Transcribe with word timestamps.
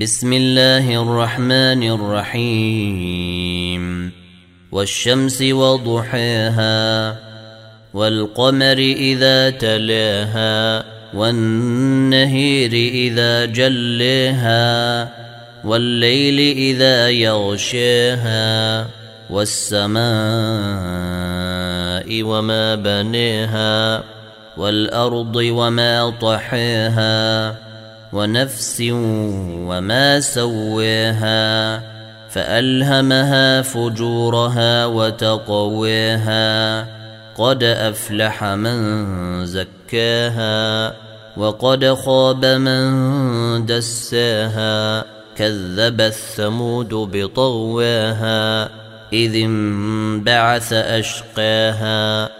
بسم 0.00 0.32
الله 0.32 1.02
الرحمن 1.02 1.82
الرحيم. 1.82 3.84
والشمس 4.72 5.42
وضحاها 5.42 7.16
والقمر 7.94 8.78
إذا 8.78 9.50
تلاها 9.50 10.84
والنهير 11.14 12.72
إذا 12.72 13.44
جليها 13.44 15.08
والليل 15.64 16.56
إذا 16.56 17.10
يغشاها 17.10 18.86
والسماء 19.30 20.02
وما 22.22 22.74
بنيها 22.74 24.02
والأرض 24.56 25.36
وما 25.36 26.10
طحاها 26.10 27.69
ونفس 28.12 28.80
وما 28.90 30.20
سواها 30.20 31.82
فألهمها 32.30 33.62
فجورها 33.62 34.86
وتقواها 34.86 36.80
قد 37.34 37.64
أفلح 37.64 38.44
من 38.44 39.46
زكاها 39.46 40.94
وقد 41.36 41.94
خاب 41.94 42.44
من 42.44 43.66
دساها 43.66 45.04
كذب 45.36 46.00
الثمود 46.00 46.94
بطغواها 46.94 48.68
إذ 49.12 49.34
انبعث 49.34 50.72
أشقاها. 50.72 52.39